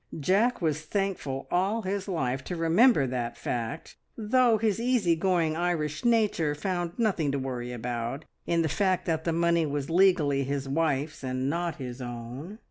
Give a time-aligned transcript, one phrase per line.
[0.19, 6.03] Jack was thankful all his life to remember that fact, though his easy going Irish
[6.03, 10.67] nature found nothing to worry about in the fact that the money was legally his
[10.67, 12.57] wife's, and not his own.